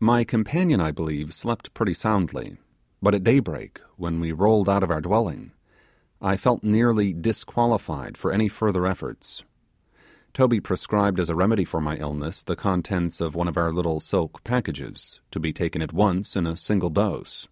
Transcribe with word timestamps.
My 0.00 0.24
companion, 0.24 0.78
I 0.82 0.90
believe, 0.90 1.32
slept 1.32 1.72
pretty 1.72 1.94
soundly; 1.94 2.58
but 3.00 3.14
at 3.14 3.24
day 3.24 3.38
break, 3.38 3.80
when 3.96 4.20
we 4.20 4.30
rolled 4.30 4.68
out 4.68 4.82
of 4.82 4.90
our 4.90 5.00
dwelling, 5.00 5.52
I 6.20 6.36
felt 6.36 6.62
nearly 6.62 7.14
disqualified 7.14 8.18
for 8.18 8.30
any 8.30 8.46
further 8.48 8.84
efforts. 8.84 9.42
Toby 10.34 10.60
prescribed 10.60 11.18
as 11.18 11.30
a 11.30 11.34
remedy 11.34 11.64
for 11.64 11.80
my 11.80 11.96
illness 11.96 12.42
the 12.42 12.56
contents 12.56 13.22
of 13.22 13.34
one 13.34 13.48
of 13.48 13.56
our 13.56 13.72
little 13.72 14.00
silk 14.00 14.44
packages, 14.44 15.22
to 15.30 15.40
be 15.40 15.50
taken 15.50 15.80
at 15.80 15.94
once 15.94 16.36
in 16.36 16.46
a 16.46 16.58
single 16.58 16.90
dose. 16.90 17.48